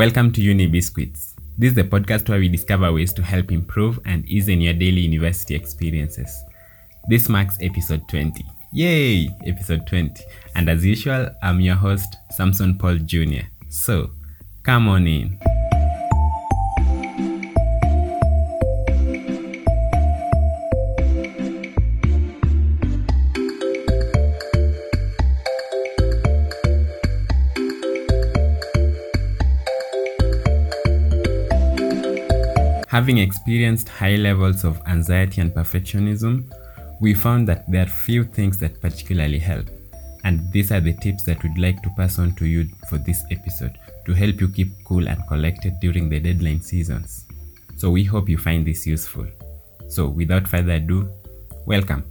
Welcome 0.00 0.32
to 0.32 0.40
Uni 0.40 0.66
Biscuits. 0.66 1.36
This 1.58 1.72
is 1.72 1.74
the 1.74 1.84
podcast 1.84 2.26
where 2.30 2.38
we 2.38 2.48
discover 2.48 2.90
ways 2.90 3.12
to 3.12 3.22
help 3.22 3.52
improve 3.52 4.00
and 4.06 4.26
ease 4.26 4.48
in 4.48 4.62
your 4.62 4.72
daily 4.72 5.02
university 5.02 5.54
experiences. 5.54 6.42
This 7.10 7.28
marks 7.28 7.58
episode 7.60 8.08
20. 8.08 8.42
Yay! 8.72 9.28
Episode 9.44 9.86
20. 9.86 10.24
And 10.54 10.70
as 10.70 10.86
usual, 10.86 11.28
I'm 11.42 11.60
your 11.60 11.74
host, 11.74 12.16
Samson 12.30 12.78
Paul 12.78 12.96
Jr. 12.96 13.44
So, 13.68 14.12
come 14.62 14.88
on 14.88 15.06
in. 15.06 15.38
Having 32.90 33.18
experienced 33.18 33.88
high 33.88 34.16
levels 34.16 34.64
of 34.64 34.82
anxiety 34.88 35.40
and 35.40 35.52
perfectionism, 35.54 36.52
we 37.00 37.14
found 37.14 37.46
that 37.46 37.70
there 37.70 37.84
are 37.84 37.88
few 37.88 38.24
things 38.24 38.58
that 38.58 38.80
particularly 38.80 39.38
help. 39.38 39.66
And 40.24 40.50
these 40.50 40.72
are 40.72 40.80
the 40.80 40.94
tips 40.94 41.22
that 41.22 41.40
we'd 41.44 41.56
like 41.56 41.84
to 41.84 41.90
pass 41.96 42.18
on 42.18 42.34
to 42.34 42.46
you 42.46 42.68
for 42.88 42.98
this 42.98 43.22
episode 43.30 43.78
to 44.06 44.12
help 44.12 44.40
you 44.40 44.48
keep 44.48 44.72
cool 44.84 45.06
and 45.08 45.24
collected 45.28 45.78
during 45.80 46.08
the 46.08 46.18
deadline 46.18 46.62
seasons. 46.62 47.26
So 47.76 47.90
we 47.90 48.02
hope 48.02 48.28
you 48.28 48.38
find 48.38 48.66
this 48.66 48.88
useful. 48.88 49.28
So 49.86 50.08
without 50.08 50.48
further 50.48 50.72
ado, 50.72 51.08
welcome. 51.66 52.02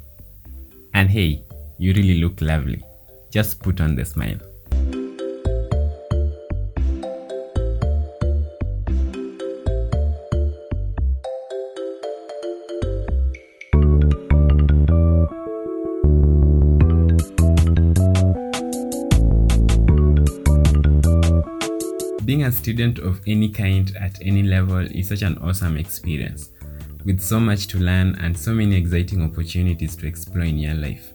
And 0.93 1.09
hey, 1.09 1.43
you 1.77 1.93
really 1.93 2.21
look 2.21 2.39
lovely. 2.39 2.81
Just 3.31 3.59
put 3.59 3.81
on 3.81 3.95
the 3.95 4.05
smile. 4.05 4.39
A 22.49 22.51
student 22.51 22.97
of 22.97 23.21
any 23.27 23.47
kind 23.47 23.95
at 24.01 24.19
any 24.23 24.41
level 24.41 24.79
is 24.79 25.09
such 25.09 25.21
an 25.21 25.37
awesome 25.37 25.77
experience, 25.77 26.49
with 27.05 27.21
so 27.21 27.39
much 27.39 27.67
to 27.67 27.77
learn 27.77 28.15
and 28.15 28.35
so 28.35 28.53
many 28.53 28.75
exciting 28.75 29.21
opportunities 29.21 29.95
to 29.95 30.07
explore 30.07 30.45
in 30.45 30.57
your 30.57 30.73
life. 30.73 31.13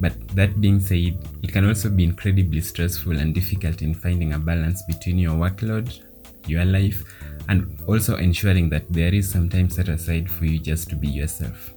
But 0.00 0.28
that 0.36 0.60
being 0.60 0.78
said, 0.78 1.18
it 1.42 1.52
can 1.52 1.66
also 1.66 1.90
be 1.90 2.04
incredibly 2.04 2.60
stressful 2.60 3.18
and 3.18 3.34
difficult 3.34 3.82
in 3.82 3.92
finding 3.92 4.34
a 4.34 4.38
balance 4.38 4.84
between 4.84 5.18
your 5.18 5.34
workload, 5.34 6.00
your 6.46 6.64
life, 6.64 7.02
and 7.48 7.76
also 7.88 8.16
ensuring 8.16 8.70
that 8.70 8.90
there 8.92 9.12
is 9.12 9.28
some 9.28 9.48
time 9.48 9.70
set 9.70 9.88
aside 9.88 10.30
for 10.30 10.44
you 10.44 10.60
just 10.60 10.88
to 10.90 10.96
be 10.96 11.08
yourself. 11.08 11.74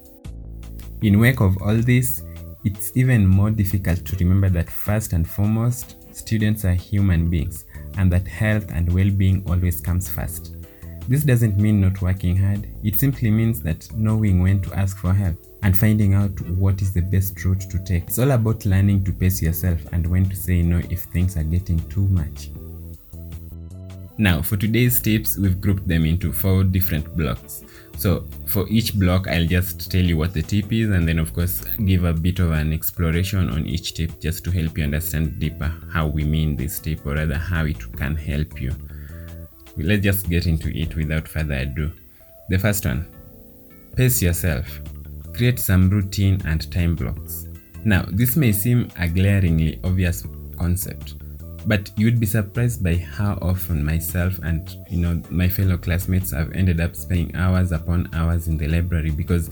In 1.01 1.19
wake 1.19 1.41
of 1.41 1.59
all 1.63 1.75
this, 1.75 2.21
it's 2.63 2.95
even 2.95 3.25
more 3.25 3.49
difficult 3.49 4.05
to 4.05 4.15
remember 4.17 4.49
that 4.49 4.69
first 4.69 5.13
and 5.13 5.27
foremost, 5.27 5.95
students 6.15 6.65
are 6.65 6.75
human 6.75 7.31
beings 7.31 7.65
and 7.97 8.11
that 8.11 8.27
health 8.27 8.71
and 8.71 8.91
well 8.93 9.09
being 9.09 9.43
always 9.47 9.81
comes 9.81 10.09
first. 10.09 10.55
This 11.07 11.23
doesn't 11.23 11.57
mean 11.57 11.81
not 11.81 12.01
working 12.01 12.37
hard, 12.37 12.67
it 12.83 12.95
simply 12.95 13.31
means 13.31 13.61
that 13.61 13.91
knowing 13.95 14.41
when 14.41 14.61
to 14.61 14.73
ask 14.73 14.97
for 14.97 15.13
help 15.13 15.35
and 15.63 15.77
finding 15.77 16.13
out 16.13 16.39
what 16.41 16.81
is 16.81 16.93
the 16.93 17.01
best 17.01 17.43
route 17.43 17.61
to 17.61 17.79
take. 17.83 18.03
It's 18.03 18.19
all 18.19 18.31
about 18.31 18.65
learning 18.65 19.03
to 19.05 19.11
pace 19.11 19.41
yourself 19.41 19.79
and 19.91 20.05
when 20.07 20.29
to 20.29 20.35
say 20.35 20.61
no 20.61 20.77
if 20.89 21.01
things 21.01 21.37
are 21.37 21.43
getting 21.43 21.79
too 21.89 22.07
much. 22.07 22.49
Now, 24.17 24.41
for 24.41 24.57
today's 24.57 24.99
tips, 24.99 25.37
we've 25.37 25.59
grouped 25.59 25.87
them 25.87 26.05
into 26.05 26.31
four 26.31 26.63
different 26.63 27.15
blocks. 27.17 27.63
So, 28.01 28.25
for 28.47 28.67
each 28.67 28.97
block, 28.97 29.27
I'll 29.27 29.45
just 29.45 29.91
tell 29.91 30.01
you 30.01 30.17
what 30.17 30.33
the 30.33 30.41
tip 30.41 30.73
is 30.73 30.89
and 30.89 31.07
then, 31.07 31.19
of 31.19 31.35
course, 31.35 31.63
give 31.85 32.03
a 32.03 32.11
bit 32.11 32.39
of 32.39 32.49
an 32.49 32.73
exploration 32.73 33.47
on 33.51 33.67
each 33.67 33.93
tip 33.93 34.19
just 34.19 34.43
to 34.45 34.49
help 34.49 34.75
you 34.75 34.85
understand 34.85 35.37
deeper 35.37 35.71
how 35.93 36.07
we 36.07 36.23
mean 36.23 36.55
this 36.55 36.79
tip 36.79 37.05
or 37.05 37.13
rather 37.13 37.35
how 37.35 37.63
it 37.65 37.95
can 37.97 38.15
help 38.15 38.59
you. 38.59 38.73
Let's 39.77 40.01
just 40.01 40.27
get 40.27 40.47
into 40.47 40.75
it 40.75 40.95
without 40.95 41.27
further 41.27 41.53
ado. 41.53 41.91
The 42.49 42.57
first 42.57 42.87
one 42.87 43.05
pace 43.95 44.19
yourself, 44.19 44.81
create 45.35 45.59
some 45.59 45.87
routine 45.87 46.41
and 46.45 46.71
time 46.71 46.95
blocks. 46.95 47.49
Now, 47.85 48.05
this 48.07 48.35
may 48.35 48.51
seem 48.51 48.89
a 48.97 49.07
glaringly 49.07 49.79
obvious 49.83 50.25
concept 50.57 51.20
but 51.65 51.91
you'd 51.97 52.19
be 52.19 52.25
surprised 52.25 52.83
by 52.83 52.95
how 52.95 53.37
often 53.41 53.83
myself 53.83 54.39
and 54.39 54.77
you 54.89 54.97
know 54.97 55.21
my 55.29 55.47
fellow 55.47 55.77
classmates 55.77 56.31
have 56.31 56.51
ended 56.53 56.79
up 56.79 56.95
spending 56.95 57.35
hours 57.35 57.71
upon 57.71 58.09
hours 58.13 58.47
in 58.47 58.57
the 58.57 58.67
library 58.67 59.11
because 59.11 59.49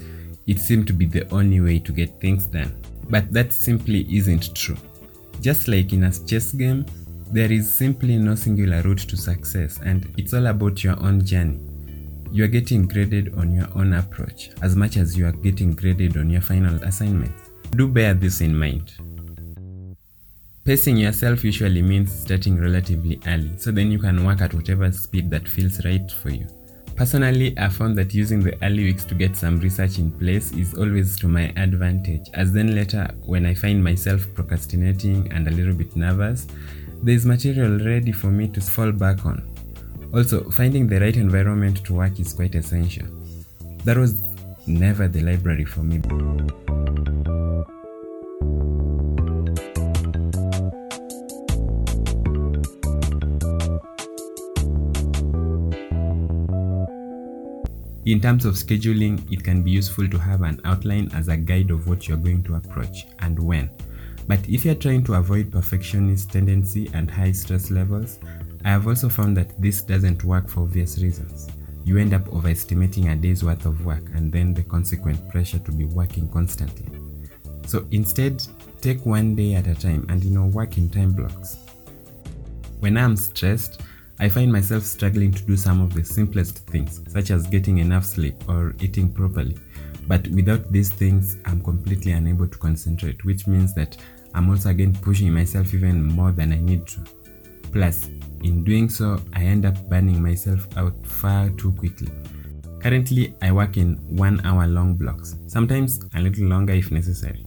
it 0.48 0.60
seemed 0.60 0.88
to 0.88 0.94
be 0.94 1.06
the 1.06 1.30
only 1.32 1.62
way 1.62 1.78
to 1.78 1.92
get 1.92 2.20
things 2.20 2.46
done. 2.48 2.74
But 3.10 3.32
that 3.34 3.54
simply 3.54 4.08
isn't 4.16 4.56
true. 4.56 4.78
Just 5.42 5.68
like 5.68 5.94
in 5.94 6.04
a 6.04 6.12
chess 6.12 6.52
game 6.52 6.86
there 7.32 7.52
is 7.52 7.72
simply 7.72 8.18
no 8.18 8.34
singular 8.34 8.82
route 8.82 8.98
to 9.00 9.16
success 9.16 9.80
and 9.84 10.12
it's 10.18 10.34
all 10.34 10.48
about 10.48 10.84
your 10.84 11.00
own 11.00 11.24
journey. 11.24 11.60
You 12.32 12.44
are 12.44 12.48
getting 12.48 12.88
graded 12.88 13.36
on 13.36 13.52
your 13.52 13.68
own 13.76 13.94
approach 13.94 14.50
as 14.62 14.76
much 14.76 14.98
as 14.98 15.18
you 15.18 15.28
are 15.28 15.32
getting 15.32 15.74
graded 15.74 16.18
on 16.18 16.30
your 16.30 16.42
final 16.42 16.76
assignments 16.84 17.50
do 17.76 17.88
bear 17.88 18.14
this 18.14 18.42
in 18.42 18.58
mind 18.58 18.94
Pacing 20.70 20.98
yourself 20.98 21.44
usually 21.44 21.82
means 21.82 22.14
starting 22.14 22.62
relatively 22.62 23.20
early, 23.26 23.50
so 23.58 23.72
then 23.72 23.92
you 23.92 23.98
can 23.98 24.24
work 24.24 24.40
at 24.40 24.54
whatever 24.54 24.92
speed 24.92 25.32
that 25.32 25.48
feels 25.48 25.84
right 25.84 26.12
for 26.12 26.30
you. 26.30 26.46
Personally, 26.96 27.58
I 27.58 27.70
found 27.70 27.98
that 27.98 28.14
using 28.14 28.44
the 28.44 28.56
early 28.64 28.84
weeks 28.84 29.04
to 29.06 29.16
get 29.16 29.36
some 29.36 29.58
research 29.58 29.98
in 29.98 30.12
place 30.12 30.52
is 30.52 30.76
always 30.76 31.18
to 31.22 31.28
my 31.28 31.52
advantage, 31.56 32.30
as 32.36 32.54
then 32.54 32.76
later, 32.76 33.10
when 33.26 33.48
I 33.48 33.56
find 33.56 33.84
myself 33.84 34.28
procrastinating 34.36 35.34
and 35.34 35.48
a 35.48 35.52
little 35.52 35.74
bit 35.74 35.96
nervous, 35.96 36.46
there 37.02 37.16
is 37.16 37.26
material 37.26 37.84
ready 37.84 38.12
for 38.12 38.28
me 38.28 38.48
to 38.50 38.62
fall 38.62 38.92
back 38.92 39.26
on. 39.26 39.42
Also, 40.14 40.52
finding 40.52 40.86
the 40.86 41.00
right 41.00 41.18
environment 41.18 41.84
to 41.86 41.96
work 41.96 42.20
is 42.20 42.32
quite 42.32 42.54
essential. 42.54 43.08
That 43.86 43.98
was 43.98 44.22
never 44.68 45.08
the 45.08 45.22
library 45.22 45.66
for 45.66 45.82
me. 45.82 46.00
In 58.06 58.22
terms 58.22 58.46
of 58.46 58.56
scheduling, 58.56 59.30
it 59.32 59.44
can 59.44 59.62
be 59.62 59.72
useful 59.72 60.08
to 60.08 60.18
have 60.18 60.42
an 60.42 60.62
outline 60.64 61.12
as 61.14 61.28
a 61.28 61.36
guide 61.36 61.70
of 61.70 61.88
what 61.88 62.08
you're 62.08 62.18
going 62.18 62.44
to 62.44 62.56
approach 62.56 63.06
and 63.20 63.38
when. 63.38 63.70
But 64.26 64.48
if 64.48 64.64
you're 64.64 64.76
trying 64.76 65.04
to 65.06 65.16
avoid 65.16 65.52
perfectionist 65.52 66.32
tendency 66.32 66.90
and 66.94 67.12
high 67.12 67.34
stress 67.34 67.72
levels, 67.72 68.20
I 68.64 68.70
have 68.70 68.88
also 68.88 69.10
found 69.10 69.36
that 69.38 69.60
this 69.62 69.82
doesn't 69.82 70.24
work 70.24 70.50
for 70.50 70.62
obvious 70.62 71.00
reasons. 71.00 71.50
You 71.84 71.98
end 71.98 72.14
up 72.14 72.28
overestimating 72.32 73.10
a 73.10 73.16
day's 73.16 73.44
worth 73.44 73.66
of 73.66 73.86
work 73.86 74.04
and 74.14 74.32
then 74.32 74.54
the 74.54 74.64
consequent 74.64 75.28
pressure 75.30 75.60
to 75.60 75.72
be 75.72 75.86
working 75.86 76.30
constantly. 76.30 76.88
So 77.66 77.86
instead, 77.92 78.44
take 78.82 79.06
one 79.06 79.36
day 79.36 79.56
at 79.56 79.68
a 79.68 79.76
time 79.76 80.06
and 80.10 80.24
you 80.24 80.32
know 80.32 80.46
work 80.46 80.78
in 80.78 80.90
time 80.90 81.12
blocks. 81.12 81.58
When 82.80 82.98
I'm 82.98 83.18
stressed, 83.18 83.82
I 84.22 84.28
find 84.28 84.52
myself 84.52 84.84
struggling 84.84 85.32
to 85.32 85.42
do 85.44 85.56
some 85.56 85.82
of 85.82 85.94
the 85.94 86.04
simplest 86.04 86.60
things, 86.68 87.02
such 87.08 87.32
as 87.32 87.48
getting 87.48 87.78
enough 87.78 88.04
sleep 88.04 88.36
or 88.50 88.76
eating 88.82 89.14
properly. 89.14 89.58
But 90.08 90.28
without 90.30 90.72
these 90.72 90.92
things, 90.92 91.38
I'm 91.46 91.62
completely 91.62 92.12
unable 92.12 92.48
to 92.48 92.58
concentrate, 92.58 93.24
which 93.24 93.48
means 93.48 93.74
that 93.76 93.96
I'm 94.34 94.50
also 94.50 94.70
again 94.70 94.94
pushing 94.94 95.34
myself 95.34 95.74
even 95.74 96.04
more 96.04 96.32
than 96.32 96.52
I 96.52 96.60
need 96.60 96.86
to. 96.88 97.00
Plus, 97.72 98.10
in 98.44 98.64
doing 98.64 98.90
so, 98.90 99.22
I 99.34 99.44
end 99.44 99.66
up 99.66 99.90
burning 99.90 100.22
myself 100.22 100.68
out 100.76 101.06
far 101.06 101.50
too 101.52 101.72
quickly. 101.74 102.12
Currently, 102.82 103.36
I 103.42 103.52
work 103.52 103.78
in 103.78 103.96
one 104.18 104.46
hour 104.46 104.68
long 104.68 104.96
blocks, 104.96 105.36
sometimes 105.48 106.02
a 106.16 106.22
little 106.22 106.48
longer 106.48 106.74
if 106.74 106.92
necessary. 106.92 107.46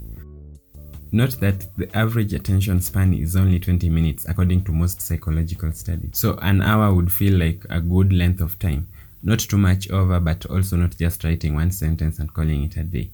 Note 1.14 1.38
that 1.40 1.66
the 1.76 1.94
average 1.94 2.32
attention 2.32 2.80
span 2.80 3.12
is 3.12 3.36
only 3.36 3.58
20 3.58 3.90
minutes 3.90 4.24
according 4.26 4.64
to 4.64 4.72
most 4.72 5.02
psychological 5.02 5.70
studies. 5.72 6.12
So 6.14 6.38
an 6.40 6.62
hour 6.62 6.94
would 6.94 7.12
feel 7.12 7.38
like 7.38 7.66
a 7.68 7.82
good 7.82 8.14
length 8.14 8.40
of 8.40 8.58
time. 8.58 8.88
Not 9.22 9.40
too 9.40 9.58
much 9.58 9.90
over, 9.90 10.18
but 10.20 10.46
also 10.46 10.76
not 10.76 10.96
just 10.96 11.22
writing 11.22 11.54
one 11.54 11.70
sentence 11.70 12.18
and 12.18 12.32
calling 12.32 12.64
it 12.64 12.78
a 12.78 12.84
day. 12.84 13.10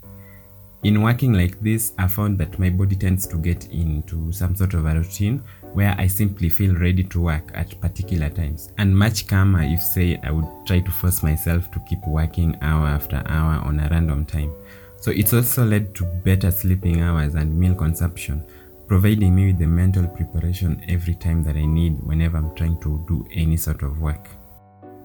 In 0.84 1.02
working 1.02 1.32
like 1.32 1.60
this, 1.60 1.92
I 1.98 2.06
found 2.06 2.38
that 2.38 2.56
my 2.60 2.70
body 2.70 2.94
tends 2.94 3.26
to 3.26 3.36
get 3.36 3.66
into 3.72 4.30
some 4.30 4.54
sort 4.54 4.74
of 4.74 4.86
a 4.86 4.94
routine 4.94 5.42
where 5.72 5.96
I 5.98 6.06
simply 6.06 6.48
feel 6.50 6.76
ready 6.76 7.02
to 7.02 7.20
work 7.20 7.50
at 7.52 7.80
particular 7.80 8.30
times. 8.30 8.70
And 8.78 8.96
much 8.96 9.26
calmer 9.26 9.62
if, 9.62 9.82
say, 9.82 10.20
I 10.22 10.30
would 10.30 10.46
try 10.66 10.78
to 10.78 10.90
force 10.92 11.24
myself 11.24 11.68
to 11.72 11.80
keep 11.80 12.06
working 12.06 12.56
hour 12.62 12.86
after 12.86 13.24
hour 13.26 13.60
on 13.64 13.80
a 13.80 13.88
random 13.90 14.24
time. 14.24 14.52
So 15.00 15.10
it's 15.10 15.32
also 15.32 15.64
led 15.64 15.94
to 15.96 16.04
better 16.04 16.50
sleeping 16.50 17.02
hours 17.02 17.34
and 17.34 17.56
meal 17.56 17.74
consumption, 17.74 18.44
providing 18.86 19.34
me 19.34 19.48
with 19.48 19.58
the 19.58 19.66
mental 19.66 20.06
preparation 20.06 20.84
every 20.88 21.14
time 21.14 21.42
that 21.44 21.56
I 21.56 21.64
need 21.64 22.00
whenever 22.02 22.38
I'm 22.38 22.54
trying 22.54 22.80
to 22.80 23.04
do 23.06 23.26
any 23.32 23.56
sort 23.56 23.82
of 23.82 24.00
work. 24.00 24.28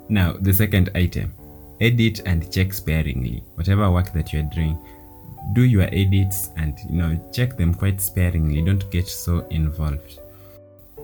Now, 0.09 0.33
the 0.33 0.53
second 0.53 0.89
item 0.95 1.33
edit 1.81 2.21
and 2.25 2.51
check 2.51 2.73
sparingly. 2.73 3.43
Whatever 3.55 3.91
work 3.91 4.13
that 4.13 4.31
you're 4.31 4.43
doing, 4.43 4.77
do 5.53 5.63
your 5.63 5.83
edits 5.91 6.51
and 6.55 6.79
you 6.89 6.95
know 6.95 7.29
check 7.31 7.57
them 7.57 7.73
quite 7.73 7.99
sparingly. 7.99 8.61
Don't 8.61 8.89
get 8.89 9.07
so 9.07 9.45
involved. 9.49 10.19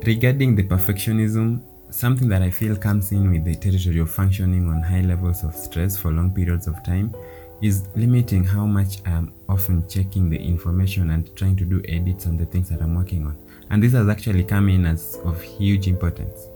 Regarding 0.06 0.56
the 0.56 0.63
perfectionism, 0.63 1.62
something 1.89 2.30
that 2.30 2.41
I 2.41 2.50
feel 2.50 2.75
comes 2.75 3.12
in 3.12 3.31
with 3.31 3.44
the 3.44 3.56
territory 3.56 4.00
of 4.00 4.09
functioning 4.09 4.69
on 4.69 4.81
high 4.81 5.01
levels 5.01 5.44
of 5.44 5.53
stress 5.53 5.97
for 5.97 6.12
long 6.12 6.33
periods 6.33 6.68
of 6.68 6.81
time 6.83 7.13
is 7.62 7.88
limiting 7.96 8.44
how 8.44 8.66
much 8.66 9.00
I'm 9.06 9.34
often 9.48 9.88
checking 9.88 10.30
the 10.30 10.38
information 10.38 11.12
and 11.12 11.36
trying 11.36 11.56
to 11.58 11.66
do 11.66 11.82
edits 11.88 12.26
on 12.26 12.38
the 12.38 12.46
things 12.46 12.70
that 12.70 12.82
I'm 12.82 12.96
working 12.96 13.26
on. 13.26 13.38
And 13.70 13.84
this 13.84 13.94
has 13.94 14.08
actually 14.08 14.44
come 14.44 14.70
in 14.70 14.86
as 14.86 15.18
of 15.26 15.42
huge 15.42 15.88
importance. 15.88 16.48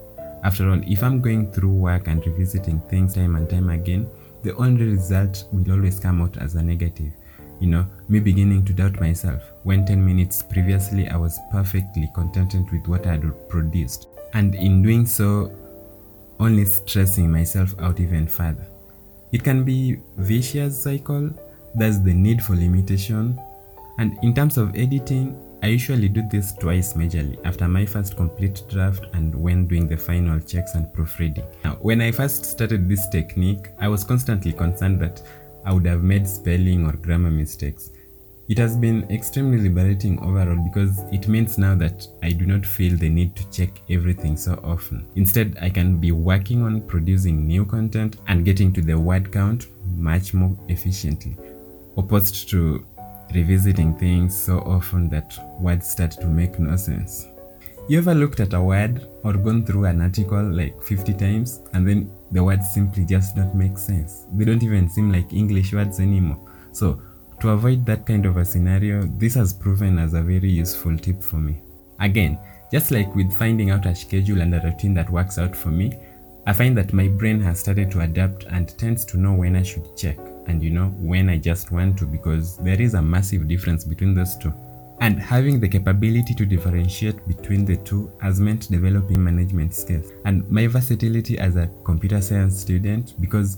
After 0.44 0.70
all, 0.70 0.82
if 0.86 1.04
I'm 1.04 1.22
going 1.22 1.52
through 1.52 1.70
work 1.74 2.08
and 2.08 2.26
revisiting 2.26 2.82
things 2.90 3.16
time 3.16 3.36
and 3.36 3.50
time 3.50 3.70
again, 3.70 4.10
the 4.44 4.56
only 4.56 4.86
result 4.86 5.46
will 5.52 5.72
always 5.72 6.00
come 6.00 6.22
out 6.22 6.38
as 6.38 6.56
a 6.56 6.64
negative. 6.64 7.12
You 7.60 7.68
know, 7.68 7.88
me 8.10 8.20
beginning 8.20 8.66
to 8.66 8.74
doubt 8.74 9.00
myself 9.00 9.42
when 9.64 9.86
10 9.86 10.04
minutes 10.04 10.44
previously 10.44 11.08
I 11.08 11.16
was 11.16 11.40
perfectly 11.52 12.10
contented 12.14 12.70
with 12.72 12.88
what 12.88 13.08
I 13.08 13.12
had 13.12 13.50
produced. 13.50 14.08
And 14.34 14.56
in 14.56 14.82
doing 14.82 15.06
so, 15.06 15.56
only 16.40 16.66
stressing 16.66 17.32
myself 17.32 17.74
out 17.80 18.00
even 18.00 18.28
further. 18.28 18.68
It 19.34 19.44
can 19.44 19.64
be 19.64 20.00
vicious 20.18 20.84
cycle, 20.84 21.32
that's 21.74 21.98
the 21.98 22.14
need 22.14 22.42
for 22.42 22.56
limitation. 22.56 23.42
And 23.98 24.16
in 24.24 24.36
terms 24.36 24.58
of 24.58 24.76
editing, 24.76 25.36
I 25.64 25.68
usually 25.68 26.08
do 26.08 26.22
this 26.30 26.54
twice 26.54 26.94
majorly 26.94 27.40
after 27.44 27.68
my 27.68 27.86
first 27.86 28.16
complete 28.16 28.62
draft 28.70 29.06
and 29.14 29.34
when 29.34 29.66
doing 29.66 29.88
the 29.88 29.98
final 29.98 30.40
checks 30.40 30.76
and 30.76 30.94
proofreading. 30.94 31.46
Now, 31.64 31.78
when 31.82 32.00
I 32.02 32.12
first 32.12 32.46
started 32.46 32.88
this 32.88 33.10
technique, 33.10 33.70
I 33.80 33.88
was 33.88 34.04
constantly 34.04 34.54
concerned 34.54 35.00
that 35.02 35.22
I 35.66 35.74
would 35.74 35.86
have 35.88 36.04
made 36.04 36.28
spelling 36.28 36.86
or 36.86 36.92
grammar 36.92 37.32
mistakes. 37.32 37.90
It 38.50 38.58
has 38.58 38.76
been 38.76 39.10
extremely 39.10 39.58
liberating 39.58 40.20
overall 40.20 40.58
because 40.58 41.00
it 41.14 41.30
means 41.30 41.58
now 41.58 41.76
that 41.76 42.06
I 42.22 42.32
do 42.32 42.46
not 42.46 42.66
feel 42.66 42.98
the 42.98 43.08
need 43.08 43.38
to 43.38 43.50
check 43.50 43.82
everything 43.90 44.36
so 44.36 44.60
often. 44.66 45.08
Instead, 45.16 45.58
I 45.62 45.70
can 45.70 45.98
be 45.98 46.12
working 46.12 46.62
on 46.62 46.82
producing 46.82 47.48
new 47.48 47.66
content 47.66 48.18
and 48.28 48.44
getting 48.44 48.74
to 48.74 48.82
the 48.82 49.00
word 49.00 49.32
count 49.32 49.68
much 49.96 50.34
more 50.34 50.58
efficiently, 50.68 51.38
opposed 51.96 52.50
to 52.50 52.86
revisiting 53.34 53.96
things 53.98 54.38
so 54.38 54.60
often 54.60 55.08
that 55.10 55.34
words 55.62 55.90
start 55.90 56.12
to 56.12 56.28
make 56.28 56.60
no 56.60 56.76
sense. 56.76 57.28
You 57.88 58.00
ever 58.00 58.14
looked 58.14 58.42
at 58.42 58.54
a 58.54 58.62
word 58.62 59.08
or 59.24 59.34
gone 59.34 59.66
through 59.66 59.86
an 59.86 60.02
article 60.02 60.44
like 60.44 60.82
50 60.84 61.14
times 61.14 61.62
and 61.74 61.88
then 61.88 62.12
the 62.32 62.44
words 62.44 62.70
simply 62.74 63.06
just 63.06 63.38
don't 63.38 63.56
make 63.56 63.78
sense? 63.78 64.26
They 64.34 64.44
don't 64.44 64.64
even 64.64 64.90
seem 64.90 65.12
like 65.14 65.32
English 65.32 65.74
words 65.74 66.02
anymore. 66.02 66.40
So, 66.74 67.02
to 67.44 67.50
avoid 67.50 67.86
that 67.86 68.06
kind 68.06 68.26
of 68.26 68.38
a 68.38 68.46
scenario, 68.46 69.04
this 69.18 69.34
has 69.34 69.52
proven 69.52 70.00
as 70.00 70.14
a 70.14 70.22
very 70.22 70.50
useful 70.50 70.98
tip 70.98 71.22
for 71.22 71.36
me. 71.36 71.60
Again, 72.00 72.40
just 72.72 72.90
like 72.90 73.14
with 73.16 73.38
finding 73.38 73.70
out 73.70 73.86
a 73.86 73.94
schedule 73.94 74.40
and 74.40 74.56
a 74.56 74.62
routine 74.62 74.94
that 74.94 75.10
works 75.10 75.38
out 75.38 75.54
for 75.54 75.68
me, 75.68 75.92
I 76.48 76.54
find 76.54 76.78
that 76.78 76.94
my 76.94 77.10
brain 77.10 77.42
has 77.42 77.60
started 77.60 77.92
to 77.92 78.00
adapt 78.00 78.46
and 78.46 78.70
tends 78.78 79.04
to 79.04 79.18
know 79.18 79.34
when 79.34 79.58
I 79.58 79.62
should 79.62 79.98
check 79.98 80.18
and 80.48 80.64
you 80.64 80.70
know 80.70 80.88
when 81.00 81.28
I 81.28 81.38
just 81.38 81.70
want 81.70 81.98
to 81.98 82.06
because 82.06 82.56
there 82.60 82.82
is 82.82 82.94
a 82.94 83.02
massive 83.02 83.50
difference 83.50 83.84
between 83.84 84.14
those 84.14 84.38
two. 84.38 84.54
And 85.02 85.20
having 85.20 85.60
the 85.60 85.68
capability 85.68 86.34
to 86.36 86.46
differentiate 86.46 87.28
between 87.28 87.66
the 87.66 87.76
two 87.76 88.10
has 88.22 88.40
meant 88.40 88.72
developing 88.72 89.22
management 89.22 89.74
skills 89.74 90.14
and 90.24 90.50
my 90.50 90.68
versatility 90.68 91.38
as 91.40 91.58
a 91.58 91.70
computer 91.84 92.22
science 92.22 92.58
student 92.58 93.20
because 93.20 93.58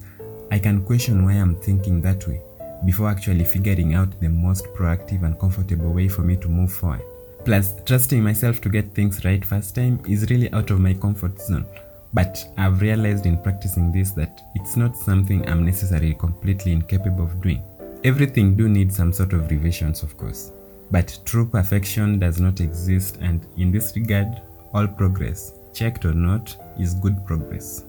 I 0.49 0.57
can 0.57 0.83
question 0.83 1.23
why 1.23 1.33
I'm 1.33 1.55
thinking 1.57 2.01
that 2.01 2.27
way 2.27 2.41
before 2.85 3.09
actually 3.09 3.43
figuring 3.43 3.95
out 3.95 4.19
the 4.19 4.29
most 4.29 4.65
proactive 4.75 5.23
and 5.23 5.39
comfortable 5.39 5.91
way 5.91 6.07
for 6.07 6.21
me 6.21 6.35
to 6.37 6.47
move 6.47 6.71
forward. 6.71 7.01
Plus, 7.43 7.75
trusting 7.85 8.23
myself 8.23 8.61
to 8.61 8.69
get 8.69 8.93
things 8.93 9.23
right 9.23 9.43
first 9.43 9.75
time 9.75 9.99
is 10.07 10.29
really 10.29 10.51
out 10.51 10.71
of 10.71 10.79
my 10.79 10.93
comfort 10.93 11.39
zone. 11.39 11.65
But 12.13 12.43
I've 12.57 12.81
realized 12.81 13.25
in 13.25 13.37
practicing 13.37 13.91
this 13.91 14.11
that 14.11 14.41
it's 14.55 14.77
not 14.77 14.95
something 14.95 15.47
I'm 15.47 15.65
necessarily 15.65 16.13
completely 16.13 16.71
incapable 16.71 17.25
of 17.25 17.41
doing. 17.41 17.61
Everything 18.03 18.55
do 18.55 18.69
need 18.69 18.93
some 18.93 19.11
sort 19.11 19.33
of 19.33 19.49
revisions, 19.51 20.01
of 20.01 20.17
course. 20.17 20.51
But 20.91 21.19
true 21.25 21.47
perfection 21.47 22.19
does 22.19 22.39
not 22.39 22.61
exist, 22.61 23.17
and 23.21 23.45
in 23.57 23.71
this 23.71 23.95
regard, 23.95 24.41
all 24.73 24.87
progress, 24.87 25.53
checked 25.73 26.05
or 26.05 26.13
not, 26.13 26.55
is 26.79 26.93
good 26.93 27.25
progress. 27.25 27.83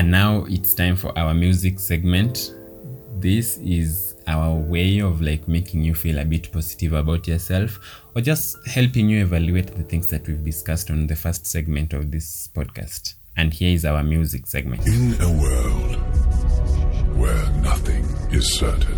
And 0.00 0.10
now 0.10 0.46
it's 0.48 0.72
time 0.72 0.96
for 0.96 1.12
our 1.18 1.34
music 1.34 1.78
segment. 1.78 2.54
This 3.18 3.58
is 3.58 4.14
our 4.26 4.54
way 4.54 5.00
of 5.00 5.20
like 5.20 5.46
making 5.46 5.84
you 5.84 5.94
feel 5.94 6.20
a 6.20 6.24
bit 6.24 6.50
positive 6.50 6.94
about 6.94 7.28
yourself 7.28 7.78
or 8.16 8.22
just 8.22 8.56
helping 8.66 9.10
you 9.10 9.22
evaluate 9.22 9.76
the 9.76 9.82
things 9.82 10.06
that 10.06 10.26
we've 10.26 10.42
discussed 10.42 10.90
on 10.90 11.06
the 11.06 11.14
first 11.14 11.44
segment 11.44 11.92
of 11.92 12.10
this 12.10 12.48
podcast. 12.54 13.12
And 13.36 13.52
here 13.52 13.74
is 13.74 13.84
our 13.84 14.02
music 14.02 14.46
segment. 14.46 14.86
In 14.86 15.20
a 15.20 15.38
world 15.38 15.96
where 17.18 17.50
nothing 17.60 18.04
is 18.32 18.54
certain, 18.54 18.96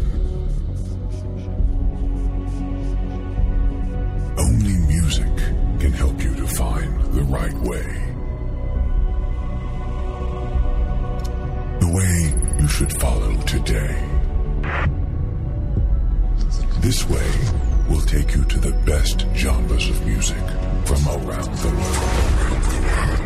only 4.39 4.77
music 4.87 5.37
can 5.81 5.91
help 5.91 6.23
you 6.23 6.33
to 6.37 6.47
find 6.47 7.13
the 7.13 7.23
right 7.23 7.55
way. 7.55 8.12
Way 11.93 12.35
you 12.59 12.69
should 12.69 12.93
follow 13.00 13.35
today. 13.43 13.94
This 16.81 17.09
way 17.09 17.31
will 17.89 18.00
take 18.00 18.35
you 18.35 18.44
to 18.44 18.59
the 18.59 18.73
best 18.87 19.27
genres 19.35 19.89
of 19.91 20.06
music 20.06 20.44
from 20.87 21.06
around 21.09 21.55
the 21.59 21.69
world. 21.69 23.22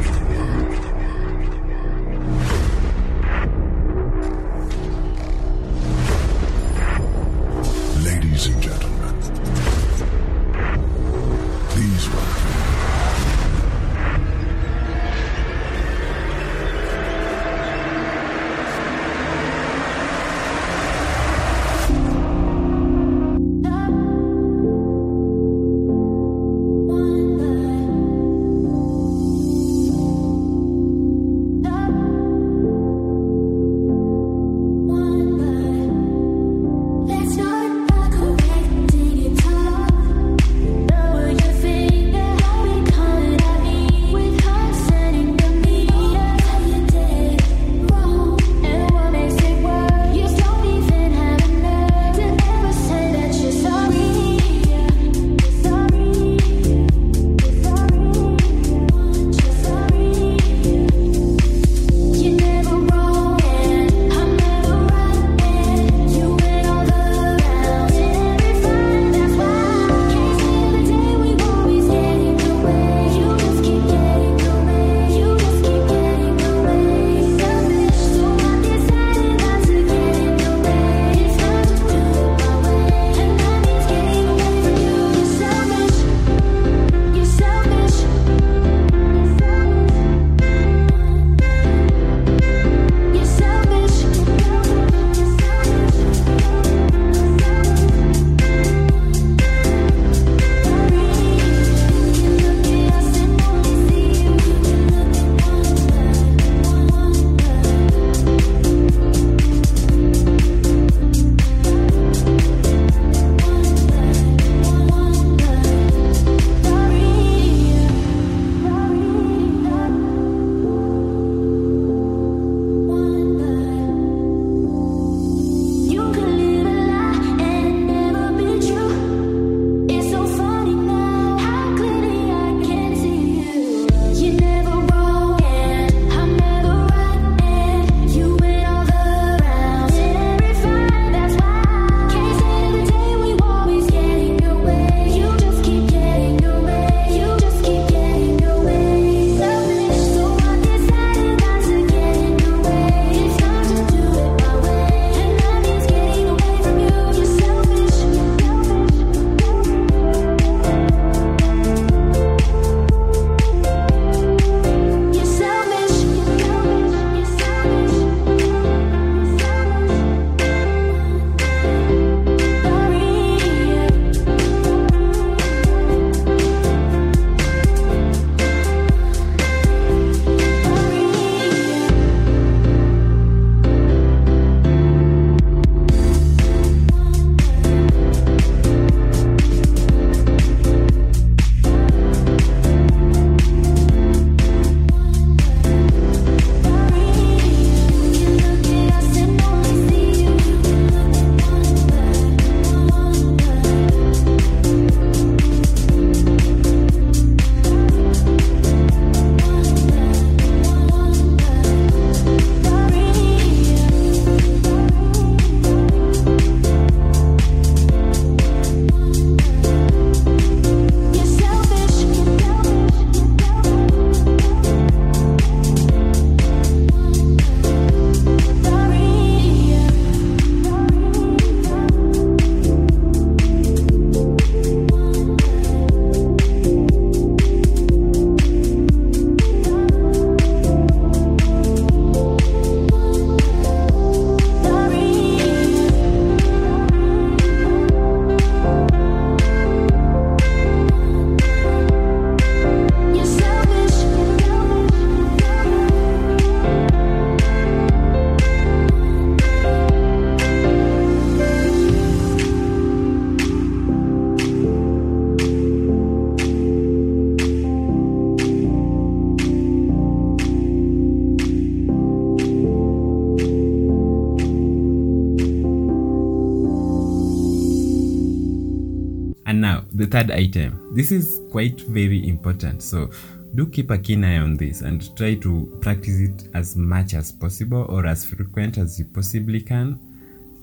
Third 280.16 280.30
item. 280.30 280.94
This 280.94 281.12
is 281.12 281.42
quite 281.52 281.78
very 281.82 282.26
important. 282.26 282.82
So 282.82 283.10
do 283.54 283.66
keep 283.66 283.90
a 283.90 283.98
keen 283.98 284.24
eye 284.24 284.38
on 284.38 284.56
this 284.56 284.80
and 284.80 285.14
try 285.14 285.34
to 285.34 285.78
practice 285.82 286.20
it 286.20 286.48
as 286.54 286.74
much 286.74 287.12
as 287.12 287.32
possible 287.32 287.84
or 287.90 288.06
as 288.06 288.24
frequent 288.24 288.78
as 288.78 288.98
you 288.98 289.04
possibly 289.04 289.60
can. 289.60 290.00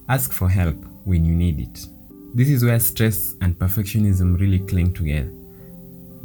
Ask 0.09 0.31
for 0.31 0.49
help 0.49 0.83
when 1.05 1.23
you 1.23 1.35
need 1.35 1.59
it. 1.59 1.85
This 2.33 2.49
is 2.49 2.65
where 2.65 2.79
stress 2.79 3.35
and 3.41 3.53
perfectionism 3.59 4.39
really 4.39 4.57
cling 4.57 4.91
together. 4.91 5.31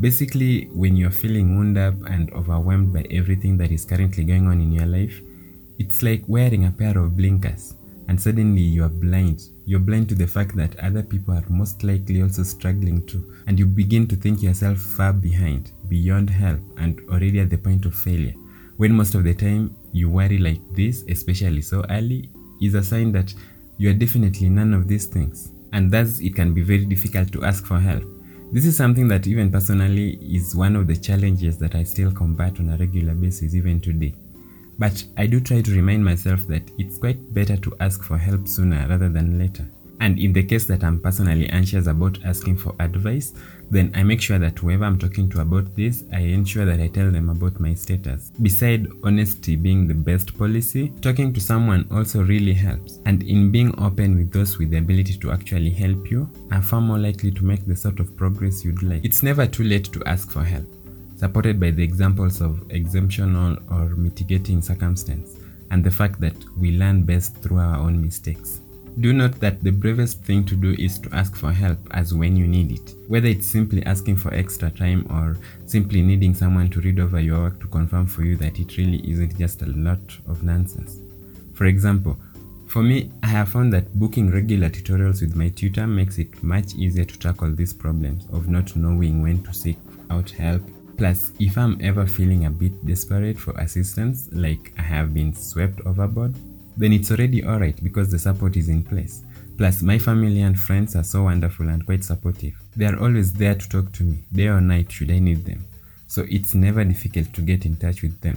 Basically, 0.01 0.65
when 0.73 0.97
you're 0.97 1.11
feeling 1.11 1.59
wound 1.59 1.77
up 1.77 1.97
and 2.09 2.33
overwhelmed 2.33 2.95
by 2.95 3.05
everything 3.11 3.59
that 3.59 3.71
is 3.71 3.85
currently 3.85 4.25
going 4.25 4.47
on 4.47 4.63
in 4.63 4.73
your 4.73 4.87
life, 4.87 5.21
it's 5.79 6.03
like 6.03 6.25
wearing 6.29 6.65
a 6.65 6.71
pair 6.71 6.97
of 6.97 7.15
blinkers 7.15 7.75
and 8.09 8.21
suddenly 8.21 8.63
you 8.63 8.83
are 8.85 8.89
blind. 8.89 9.49
You're 9.67 9.81
blind 9.81 10.09
to 10.09 10.15
the 10.15 10.27
fact 10.27 10.57
that 10.57 10.79
other 10.81 11.03
people 11.03 11.35
are 11.35 11.45
most 11.49 11.85
likely 11.85 12.23
also 12.23 12.43
struggling 12.43 13.07
too, 13.07 13.35
and 13.47 13.59
you 13.59 13.67
begin 13.67 14.07
to 14.09 14.17
think 14.17 14.43
yourself 14.43 14.79
far 14.79 15.13
behind, 15.13 15.73
beyond 15.89 16.31
help, 16.31 16.61
and 16.79 17.01
already 17.11 17.41
at 17.41 17.51
the 17.51 17.59
point 17.59 17.85
of 17.85 17.95
failure. 17.95 18.35
When 18.79 18.93
most 18.93 19.15
of 19.15 19.25
the 19.25 19.35
time 19.35 19.77
you 19.93 20.09
worry 20.09 20.39
like 20.39 20.61
this, 20.75 21.05
especially 21.09 21.63
so 21.63 21.85
early, 21.91 22.31
is 22.61 22.75
a 22.75 22.83
sign 22.83 23.13
that 23.13 23.35
you 23.77 23.91
are 23.91 23.95
definitely 23.95 24.49
none 24.49 24.73
of 24.73 24.89
these 24.89 25.07
things, 25.07 25.53
and 25.73 25.91
thus 25.91 26.21
it 26.21 26.35
can 26.35 26.55
be 26.55 26.63
very 26.63 26.85
difficult 26.85 27.31
to 27.33 27.45
ask 27.45 27.67
for 27.67 27.79
help. 27.79 28.05
This 28.51 28.65
is 28.65 28.77
something 28.77 29.09
that, 29.09 29.27
even 29.27 29.51
personally, 29.51 30.19
is 30.23 30.57
one 30.57 30.75
of 30.75 30.87
the 30.87 30.97
challenges 30.97 31.59
that 31.59 31.75
I 31.75 31.83
still 31.83 32.11
combat 32.11 32.59
on 32.59 32.71
a 32.71 32.79
regular 32.79 33.15
basis, 33.15 33.55
even 33.55 33.79
today. 33.79 34.15
But 34.79 35.05
I 35.17 35.27
do 35.27 35.41
try 35.41 35.61
to 35.61 35.75
remind 35.75 36.05
myself 36.05 36.47
that 36.47 36.63
it's 36.79 36.99
quite 36.99 37.35
better 37.35 37.57
to 37.57 37.77
ask 37.81 38.03
for 38.03 38.17
help 38.17 38.47
sooner 38.47 38.87
rather 38.89 39.09
than 39.09 39.39
later. 39.39 39.67
And 40.01 40.19
in 40.19 40.33
the 40.33 40.45
case 40.45 40.65
that 40.67 40.85
I'm 40.85 41.01
personally 41.01 41.49
anxious 41.49 41.89
about 41.89 42.19
asking 42.25 42.59
for 42.59 42.75
advice, 42.79 43.33
then 43.71 43.91
I 43.95 44.03
make 44.03 44.21
sure 44.21 44.39
that 44.39 44.59
whoever 44.59 44.85
I'm 44.85 44.99
talking 44.99 45.29
to 45.31 45.41
about 45.41 45.75
this, 45.75 46.05
I 46.13 46.21
ensure 46.21 46.65
that 46.65 46.81
I 46.81 46.87
tell 46.87 47.11
them 47.11 47.29
about 47.29 47.59
my 47.59 47.75
status. 47.75 48.31
Beside 48.41 48.87
honesty 49.03 49.57
being 49.57 49.89
the 49.89 49.95
best 49.95 50.39
policy, 50.39 50.93
talking 51.01 51.33
to 51.35 51.41
someone 51.41 51.87
also 51.91 52.23
really 52.23 52.55
helps. 52.55 53.01
And 53.07 53.23
in 53.25 53.51
being 53.51 53.75
open 53.81 54.17
with 54.17 54.33
those 54.33 54.57
with 54.59 54.71
the 54.71 54.79
ability 54.79 55.19
to 55.19 55.33
actually 55.33 55.71
help 55.71 56.11
you, 56.11 56.31
are 56.53 56.63
far 56.63 56.81
more 56.81 56.99
likely 56.99 57.33
to 57.33 57.45
make 57.45 57.67
the 57.67 57.77
sort 57.77 57.99
of 57.99 58.17
progress 58.17 58.65
you'd 58.65 58.83
like. 58.83 59.05
It's 59.05 59.23
never 59.23 59.47
too 59.47 59.65
late 59.65 59.93
to 59.93 60.05
ask 60.05 60.31
for 60.31 60.45
help 60.45 60.65
supported 61.19 61.59
by 61.59 61.73
the 61.73 61.83
examples 61.83 62.41
of 62.41 62.63
exemptional 62.71 63.57
or 63.71 63.87
mitigating 63.97 64.63
circumstance 64.63 65.37
and 65.73 65.83
the 65.83 65.91
fact 65.91 66.21
that 66.21 66.37
we 66.57 66.79
learn 66.79 67.03
best 67.03 67.37
through 67.39 67.59
our 67.59 67.77
own 67.77 68.01
mistakes. 68.01 68.61
Do 69.01 69.13
note 69.13 69.39
that 69.41 69.63
the 69.63 69.71
bravest 69.71 70.23
thing 70.23 70.45
to 70.45 70.55
do 70.55 70.75
is 70.79 70.99
to 71.01 71.15
ask 71.15 71.35
for 71.37 71.53
help 71.53 71.79
as 71.91 72.15
when 72.15 72.37
you 72.37 72.47
need 72.47 72.73
it, 72.73 72.95
whether 73.09 73.27
it's 73.27 73.47
simply 73.47 73.85
asking 73.85 74.17
for 74.17 74.33
extra 74.33 74.71
time 74.71 75.07
or 75.11 75.37
simply 75.67 76.03
needing 76.03 76.35
someone 76.35 76.71
to 76.71 76.81
read 76.81 77.01
over 77.01 77.21
your 77.21 77.43
work 77.43 77.61
to 77.61 77.67
confirm 77.67 78.07
for 78.07 78.23
you 78.23 78.37
that 78.37 78.59
it 78.59 78.77
really 78.77 78.99
isn't 79.11 79.37
just 79.39 79.63
a 79.63 79.67
lot 79.67 80.01
of 80.29 80.43
nonsense. 80.43 81.01
For 81.55 81.67
example, 81.67 82.17
for 82.67 82.83
me, 82.83 83.11
I 83.23 83.29
have 83.29 83.49
found 83.49 83.73
that 83.73 83.93
booking 83.99 84.31
regular 84.31 84.69
tutorials 84.69 85.21
with 85.21 85.35
my 85.35 85.49
tutor 85.49 85.87
makes 85.87 86.19
it 86.19 86.43
much 86.43 86.75
easier 86.75 87.05
to 87.05 87.19
tackle 87.19 87.53
these 87.53 87.73
problems 87.73 88.27
of 88.33 88.49
not 88.49 88.77
knowing 88.77 89.23
when 89.23 89.43
to 89.45 89.55
seek 89.55 89.79
out 90.11 90.31
help 90.31 90.63
Plus, 90.99 91.31
if 91.39 91.57
I'm 91.57 91.79
ever 91.81 92.07
feeling 92.07 92.47
a 92.47 92.51
bit 92.51 92.85
desperate 92.85 93.39
for 93.39 93.53
assistance, 93.53 94.29
like 94.33 94.73
I 94.77 94.83
have 94.83 95.15
been 95.15 95.33
swept 95.33 95.81
overboard, 95.87 96.35
then 96.77 96.93
it's 96.93 97.13
already 97.13 97.45
alright 97.45 97.81
because 97.85 98.11
the 98.11 98.19
support 98.19 98.57
is 98.57 98.69
in 98.69 98.83
place. 98.83 99.23
Plus, 99.57 99.81
my 99.81 99.97
family 99.97 100.41
and 100.41 100.59
friends 100.59 100.97
are 100.97 101.05
so 101.05 101.23
wonderful 101.23 101.69
and 101.69 101.87
quite 101.87 102.03
supportive. 102.03 102.61
They 102.75 102.87
are 102.87 103.01
always 103.01 103.33
there 103.33 103.55
to 103.55 103.69
talk 103.69 103.93
to 103.93 104.03
me, 104.03 104.25
day 104.33 104.49
or 104.49 104.61
night, 104.61 104.91
should 104.91 105.13
I 105.13 105.21
need 105.21 105.45
them. 105.45 105.65
So 106.09 106.27
it's 106.29 106.57
never 106.57 106.85
difficult 106.85 107.33
to 107.35 107.43
get 107.43 107.65
in 107.65 107.77
touch 107.77 108.03
with 108.03 108.21
them. 108.21 108.37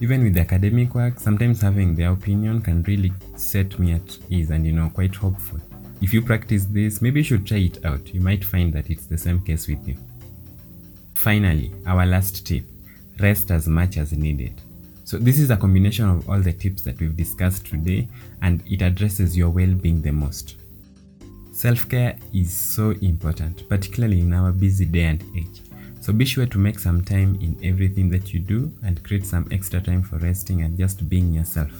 Even 0.00 0.24
with 0.24 0.34
the 0.34 0.40
academic 0.40 0.94
work, 0.94 1.20
sometimes 1.20 1.60
having 1.60 1.94
their 1.94 2.12
opinion 2.12 2.62
can 2.62 2.82
really 2.84 3.12
set 3.36 3.78
me 3.78 3.92
at 3.92 4.18
ease 4.30 4.48
and, 4.48 4.64
you 4.64 4.72
know, 4.72 4.88
quite 4.88 5.14
hopeful. 5.14 5.60
If 6.00 6.14
you 6.14 6.22
practice 6.22 6.64
this, 6.64 7.02
maybe 7.02 7.20
you 7.20 7.24
should 7.24 7.46
try 7.46 7.58
it 7.58 7.84
out. 7.84 8.12
You 8.14 8.20
might 8.20 8.44
find 8.44 8.72
that 8.72 8.88
it's 8.88 9.06
the 9.06 9.18
same 9.18 9.40
case 9.40 9.68
with 9.68 9.86
you. 9.86 9.96
Finally, 11.24 11.72
our 11.86 12.04
last 12.04 12.46
tip 12.46 12.64
rest 13.18 13.50
as 13.50 13.66
much 13.66 13.96
as 13.96 14.12
needed. 14.12 14.60
So, 15.04 15.16
this 15.16 15.38
is 15.38 15.48
a 15.48 15.56
combination 15.56 16.06
of 16.06 16.28
all 16.28 16.38
the 16.38 16.52
tips 16.52 16.82
that 16.82 17.00
we've 17.00 17.16
discussed 17.16 17.64
today, 17.64 18.10
and 18.42 18.62
it 18.70 18.82
addresses 18.82 19.34
your 19.34 19.48
well 19.48 19.72
being 19.72 20.02
the 20.02 20.10
most. 20.10 20.56
Self 21.50 21.88
care 21.88 22.18
is 22.34 22.52
so 22.52 22.90
important, 23.00 23.66
particularly 23.70 24.20
in 24.20 24.34
our 24.34 24.52
busy 24.52 24.84
day 24.84 25.04
and 25.04 25.24
age. 25.34 25.62
So, 26.02 26.12
be 26.12 26.26
sure 26.26 26.44
to 26.44 26.58
make 26.58 26.78
some 26.78 27.02
time 27.02 27.38
in 27.40 27.58
everything 27.64 28.10
that 28.10 28.34
you 28.34 28.40
do 28.40 28.70
and 28.84 29.02
create 29.02 29.24
some 29.24 29.48
extra 29.50 29.80
time 29.80 30.02
for 30.02 30.18
resting 30.18 30.60
and 30.60 30.76
just 30.76 31.08
being 31.08 31.32
yourself. 31.32 31.72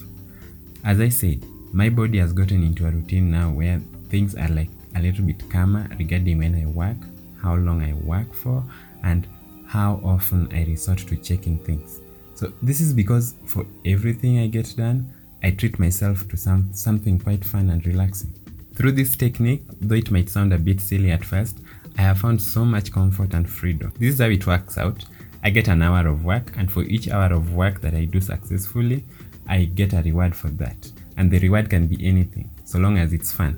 As 0.83 0.99
I 0.99 1.09
said, 1.09 1.45
my 1.71 1.89
body 1.89 2.17
has 2.17 2.33
gotten 2.33 2.63
into 2.63 2.87
a 2.87 2.89
routine 2.89 3.29
now 3.29 3.51
where 3.51 3.79
things 4.09 4.33
are 4.33 4.49
like 4.49 4.69
a 4.95 5.03
little 5.03 5.23
bit 5.23 5.47
calmer 5.51 5.87
regarding 5.99 6.39
when 6.39 6.55
I 6.55 6.65
work, 6.65 6.97
how 7.39 7.53
long 7.53 7.83
I 7.83 7.93
work 7.93 8.33
for, 8.33 8.63
and 9.03 9.27
how 9.75 9.99
often 10.05 10.47
I 10.53 10.63
resort 10.63 10.99
to 10.99 11.17
checking 11.17 11.59
things. 11.59 11.99
So 12.33 12.53
this 12.61 12.79
is 12.79 12.93
because 12.93 13.35
for 13.45 13.65
everything 13.83 14.39
I 14.39 14.47
get 14.47 14.73
done, 14.77 15.13
I 15.43 15.51
treat 15.51 15.79
myself 15.79 16.27
to 16.29 16.37
some 16.37 16.69
something 16.73 17.19
quite 17.19 17.43
fun 17.43 17.69
and 17.69 17.85
relaxing. 17.85 18.33
Through 18.75 18.93
this 18.93 19.17
technique, 19.17 19.63
though 19.81 19.95
it 19.95 20.11
might 20.11 20.29
sound 20.29 20.53
a 20.53 20.57
bit 20.57 20.79
silly 20.79 21.11
at 21.11 21.25
first, 21.25 21.59
I 21.97 22.03
have 22.03 22.19
found 22.19 22.41
so 22.41 22.63
much 22.63 22.93
comfort 22.93 23.33
and 23.33 23.49
freedom. 23.49 23.91
This 23.99 24.13
is 24.13 24.21
how 24.21 24.27
it 24.27 24.47
works 24.47 24.77
out. 24.77 25.03
I 25.43 25.49
get 25.49 25.67
an 25.67 25.81
hour 25.81 26.07
of 26.07 26.23
work, 26.23 26.53
and 26.57 26.71
for 26.71 26.83
each 26.83 27.09
hour 27.09 27.31
of 27.33 27.53
work 27.53 27.81
that 27.81 27.93
I 27.93 28.05
do 28.05 28.21
successfully, 28.21 29.03
I 29.47 29.65
get 29.65 29.93
a 29.93 30.01
reward 30.01 30.35
for 30.35 30.49
that. 30.63 30.91
And 31.17 31.29
the 31.29 31.39
reward 31.39 31.69
can 31.69 31.87
be 31.87 31.97
anything, 32.05 32.49
so 32.63 32.79
long 32.79 32.97
as 32.97 33.13
it's 33.13 33.31
fun. 33.31 33.53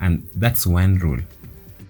And 0.00 0.28
that's 0.34 0.66
one 0.66 0.98
rule. 0.98 1.20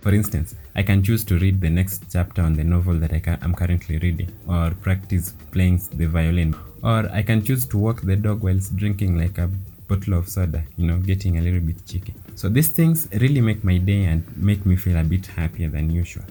For 0.01 0.15
instance, 0.15 0.55
I 0.75 0.83
can 0.83 1.03
choose 1.03 1.23
to 1.25 1.39
read 1.39 1.61
the 1.61 1.69
next 1.69 2.05
chapter 2.11 2.43
on 2.43 2.55
the 2.55 2.65
novel 2.65 2.99
that 2.99 3.13
I 3.13 3.39
am 3.43 3.55
currently 3.55 3.99
reading, 3.99 4.31
or 4.49 4.71
practice 4.81 5.35
playing 5.51 5.83
the 5.95 6.07
violin, 6.07 6.55
or 6.83 7.09
I 7.13 7.23
can 7.23 7.45
choose 7.45 7.67
to 7.67 7.79
walk 7.79 8.01
the 8.03 8.17
dog 8.17 8.43
whilst 8.43 8.75
drinking 8.77 9.19
like 9.19 9.39
a 9.39 9.51
bottle 9.87 10.15
of 10.15 10.29
soda, 10.29 10.65
you 10.79 10.87
know, 10.87 10.97
getting 10.97 11.37
a 11.37 11.43
little 11.43 11.61
bit 11.61 11.85
cheeky. 11.87 12.15
So 12.37 12.49
these 12.49 12.69
things 12.69 13.07
really 13.13 13.43
make 13.43 13.63
my 13.63 13.77
day 13.77 14.05
and 14.05 14.25
make 14.37 14.65
me 14.65 14.77
feel 14.77 14.97
a 14.97 15.05
bit 15.05 15.27
happier 15.27 15.69
than 15.69 15.91
usual. 15.91 16.25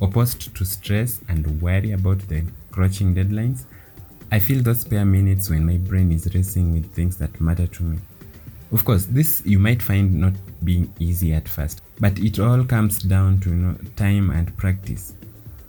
Opposed 0.00 0.54
to 0.54 0.64
stress 0.64 1.20
and 1.28 1.60
worry 1.60 1.92
about 1.92 2.20
the 2.28 2.44
crouching 2.70 3.14
deadlines, 3.14 3.64
I 4.30 4.38
feel 4.38 4.62
those 4.62 4.80
spare 4.80 5.04
minutes 5.04 5.50
when 5.50 5.66
my 5.66 5.78
brain 5.78 6.12
is 6.12 6.32
racing 6.34 6.72
with 6.72 6.92
things 6.94 7.16
that 7.16 7.40
matter 7.40 7.66
to 7.66 7.82
me. 7.82 7.98
Of 8.72 8.84
course, 8.84 9.06
this 9.06 9.42
you 9.44 9.58
might 9.58 9.82
find 9.82 10.14
not 10.14 10.34
being 10.64 10.92
easy 10.98 11.32
at 11.32 11.48
first, 11.48 11.82
but 12.00 12.18
it 12.18 12.38
all 12.38 12.64
comes 12.64 12.98
down 13.00 13.40
to 13.40 13.50
you 13.50 13.56
know, 13.56 13.76
time 13.96 14.30
and 14.30 14.56
practice. 14.56 15.14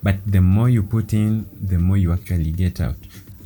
But 0.04 0.16
the 0.26 0.42
more 0.42 0.70
you 0.70 0.84
put 0.84 1.14
in, 1.14 1.48
the 1.62 1.78
more 1.78 1.98
you 1.98 2.14
actually 2.14 2.52
get 2.52 2.80
out. 2.82 2.96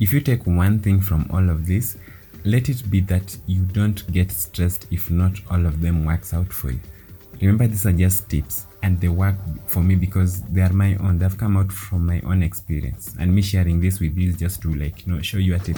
If 0.00 0.12
you 0.12 0.20
take 0.20 0.46
one 0.46 0.80
thing 0.80 1.00
from 1.00 1.28
all 1.30 1.48
of 1.48 1.66
this, 1.66 1.96
let 2.44 2.68
it 2.68 2.90
be 2.90 3.00
that 3.02 3.36
you 3.46 3.62
don't 3.62 4.10
get 4.12 4.32
stressed 4.32 4.86
if 4.90 5.10
not 5.10 5.32
all 5.50 5.64
of 5.64 5.80
them 5.80 6.04
works 6.04 6.34
out 6.34 6.52
for 6.52 6.70
you. 6.72 6.80
Remember, 7.40 7.66
these 7.66 7.86
are 7.86 7.92
just 7.92 8.28
tips 8.28 8.66
and 8.82 9.00
they 9.00 9.08
work 9.08 9.36
for 9.66 9.80
me 9.80 9.94
because 9.94 10.42
they 10.42 10.60
are 10.60 10.72
my 10.72 10.96
own. 10.96 11.18
They've 11.18 11.36
come 11.36 11.56
out 11.56 11.72
from 11.72 12.06
my 12.06 12.20
own 12.20 12.42
experience. 12.42 13.14
And 13.18 13.34
me 13.34 13.42
sharing 13.42 13.80
this 13.80 14.00
with 14.00 14.16
you 14.16 14.30
is 14.30 14.36
just 14.36 14.62
to 14.62 14.74
like, 14.74 15.06
you 15.06 15.14
know, 15.14 15.22
show 15.22 15.38
you 15.38 15.54
a 15.54 15.58
tip. 15.58 15.76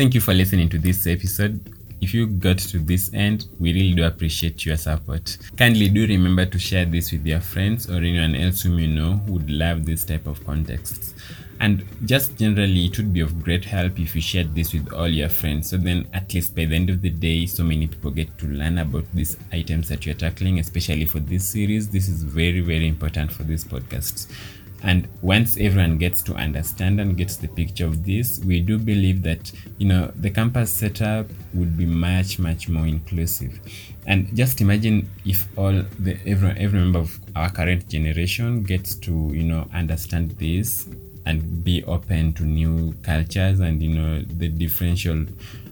Thank 0.00 0.14
you 0.14 0.20
for 0.22 0.32
listening 0.32 0.66
to 0.66 0.78
this 0.78 1.06
episode. 1.06 1.60
If 2.00 2.14
you 2.14 2.26
got 2.26 2.56
to 2.56 2.78
this 2.78 3.12
end, 3.12 3.48
we 3.58 3.74
really 3.74 3.92
do 3.92 4.04
appreciate 4.04 4.64
your 4.64 4.78
support. 4.78 5.36
Kindly 5.58 5.90
do 5.90 6.06
remember 6.06 6.46
to 6.46 6.58
share 6.58 6.86
this 6.86 7.12
with 7.12 7.26
your 7.26 7.40
friends 7.40 7.86
or 7.86 7.96
anyone 7.96 8.34
else 8.34 8.62
whom 8.62 8.78
you 8.78 8.88
know 8.88 9.20
who 9.26 9.34
would 9.34 9.50
love 9.50 9.84
this 9.84 10.02
type 10.06 10.26
of 10.26 10.42
context. 10.46 11.14
And 11.60 11.84
just 12.06 12.38
generally, 12.38 12.86
it 12.86 12.96
would 12.96 13.12
be 13.12 13.20
of 13.20 13.42
great 13.42 13.66
help 13.66 14.00
if 14.00 14.14
you 14.14 14.22
shared 14.22 14.54
this 14.54 14.72
with 14.72 14.90
all 14.94 15.06
your 15.06 15.28
friends. 15.28 15.68
So 15.68 15.76
then, 15.76 16.08
at 16.14 16.32
least 16.32 16.56
by 16.56 16.64
the 16.64 16.76
end 16.76 16.88
of 16.88 17.02
the 17.02 17.10
day, 17.10 17.44
so 17.44 17.62
many 17.62 17.86
people 17.86 18.10
get 18.10 18.38
to 18.38 18.46
learn 18.46 18.78
about 18.78 19.04
these 19.12 19.36
items 19.52 19.90
that 19.90 20.06
you're 20.06 20.14
tackling, 20.14 20.58
especially 20.58 21.04
for 21.04 21.20
this 21.20 21.46
series. 21.46 21.90
This 21.90 22.08
is 22.08 22.22
very, 22.22 22.60
very 22.60 22.88
important 22.88 23.30
for 23.30 23.42
these 23.42 23.64
podcasts. 23.64 24.32
And 24.82 25.08
once 25.20 25.56
everyone 25.58 25.98
gets 25.98 26.22
to 26.22 26.34
understand 26.34 27.00
and 27.00 27.16
gets 27.16 27.36
the 27.36 27.48
picture 27.48 27.84
of 27.84 28.04
this, 28.04 28.40
we 28.40 28.60
do 28.60 28.78
believe 28.78 29.22
that 29.22 29.52
you 29.78 29.88
know 29.88 30.10
the 30.16 30.30
campus 30.30 30.72
setup 30.72 31.26
would 31.54 31.76
be 31.76 31.86
much, 31.86 32.38
much 32.38 32.68
more 32.68 32.86
inclusive. 32.86 33.60
And 34.06 34.34
just 34.34 34.60
imagine 34.60 35.08
if 35.24 35.46
all 35.58 35.84
the 35.98 36.18
every 36.26 36.50
every 36.58 36.78
member 36.78 36.98
of 36.98 37.18
our 37.36 37.50
current 37.50 37.88
generation 37.88 38.62
gets 38.62 38.94
to 38.96 39.30
you 39.34 39.44
know 39.44 39.68
understand 39.74 40.32
this 40.32 40.88
and 41.26 41.62
be 41.62 41.84
open 41.84 42.32
to 42.32 42.44
new 42.44 42.94
cultures 43.02 43.60
and 43.60 43.82
you 43.82 43.90
know 43.90 44.22
the 44.22 44.48
differential 44.48 45.26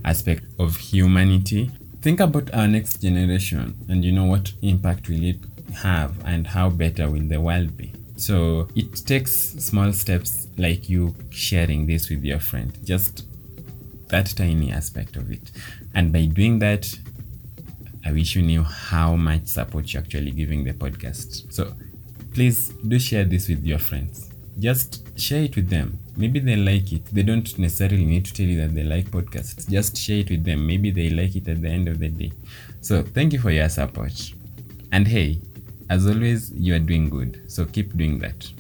aspect 0.05 0.44
of 0.59 0.77
humanity 0.77 1.71
think 2.03 2.21
about 2.21 2.53
our 2.55 2.68
next 2.68 3.01
generation 3.03 3.75
and 3.88 4.05
you 4.05 4.12
know 4.12 4.25
what 4.25 4.53
impact 4.62 5.09
will 5.09 5.25
it 5.25 5.38
have 5.75 6.14
and 6.25 6.47
how 6.47 6.68
better 6.68 7.11
will 7.11 7.27
the 7.29 7.40
world 7.40 7.77
be 7.77 7.92
so 8.18 8.68
it 8.74 8.94
takes 9.07 9.33
small 9.33 9.92
steps 9.92 10.48
like 10.57 10.88
you 10.88 11.14
sharing 11.31 11.87
this 11.87 12.11
with 12.11 12.24
your 12.24 12.40
friend 12.40 12.76
just 12.85 13.24
that 14.09 14.26
tiny 14.37 14.72
aspect 14.72 15.16
of 15.16 15.31
it 15.31 15.50
and 15.94 16.12
by 16.12 16.24
doing 16.24 16.59
that 16.59 16.98
i 18.04 18.12
wish 18.12 18.35
you 18.35 18.42
knew 18.42 18.62
how 18.62 19.14
much 19.14 19.46
support 19.46 19.92
you're 19.92 20.02
actually 20.02 20.31
giving 20.31 20.64
the 20.64 20.72
podcast 20.72 21.52
so 21.52 21.72
please 22.35 22.68
do 22.87 22.98
share 22.98 23.24
this 23.24 23.48
with 23.48 23.64
your 23.64 23.78
friends 23.78 24.28
just 24.59 25.09
share 25.18 25.42
it 25.44 25.54
with 25.54 25.68
them. 25.68 25.98
Maybe 26.16 26.40
they 26.40 26.57
like 26.57 26.92
it. 26.92 27.04
They 27.07 27.22
don't 27.22 27.59
necessarily 27.59 28.04
need 28.04 28.24
to 28.26 28.35
tell 28.35 28.46
you 28.46 28.61
that 28.61 28.74
they 28.74 28.83
like 28.83 29.11
podcasts. 29.11 29.68
Just 29.68 29.96
share 29.96 30.18
it 30.18 30.31
with 30.31 30.44
them. 30.44 30.66
Maybe 30.66 30.90
they 30.90 31.11
like 31.11 31.37
it 31.37 31.48
at 31.48 31.62
the 31.62 31.68
end 31.68 31.88
of 31.88 32.00
the 32.00 32.09
day. 32.09 32.33
So 32.81 33.02
thank 33.02 33.33
you 33.33 33.38
for 33.38 33.50
your 33.50 33.68
support. 33.68 34.33
And 34.90 35.07
hey, 35.07 35.40
as 35.90 36.07
always, 36.07 36.53
you 36.53 36.74
are 36.74 36.79
doing 36.81 37.09
good. 37.09 37.42
So 37.46 37.64
keep 37.64 37.96
doing 37.96 38.18
that. 38.18 38.51